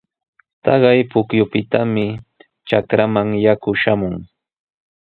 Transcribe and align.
Taqay 0.63 0.99
pukyupitami 1.11 2.07
trakraaman 2.65 3.29
yaku 3.45 3.71
shamun. 3.81 4.15